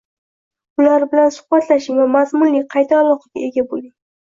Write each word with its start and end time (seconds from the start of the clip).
Ular 0.81 1.05
bilan 1.11 1.35
suhbatlashing 1.35 2.01
va 2.05 2.09
mazmunli 2.15 2.65
qayta 2.75 3.01
aloqaga 3.05 3.47
ega 3.53 3.69
bo‘ling. 3.71 3.97